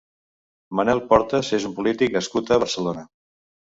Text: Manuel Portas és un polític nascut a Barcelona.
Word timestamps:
Manuel 0.77 1.01
Portas 1.11 1.53
és 1.59 1.67
un 1.71 1.75
polític 1.81 2.17
nascut 2.19 2.51
a 2.51 2.59
Barcelona. 2.65 3.05